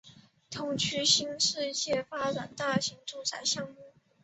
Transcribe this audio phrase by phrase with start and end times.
[0.49, 3.93] 同区新世界发展大型住宅项目